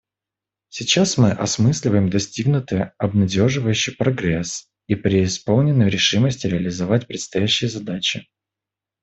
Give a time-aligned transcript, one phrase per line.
[0.69, 8.27] Сейчас мы осмысливаем достигнутый обнадеживающий прогресс и преисполнены решимости реализовать предстоящие задачи.